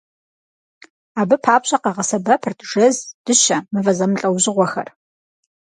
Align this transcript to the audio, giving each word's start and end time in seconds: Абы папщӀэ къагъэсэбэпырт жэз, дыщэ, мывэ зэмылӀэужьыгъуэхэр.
Абы 1.21 1.35
папщӀэ 1.43 1.77
къагъэсэбэпырт 1.83 2.59
жэз, 2.69 2.97
дыщэ, 3.25 3.57
мывэ 3.73 3.91
зэмылӀэужьыгъуэхэр. 3.97 4.87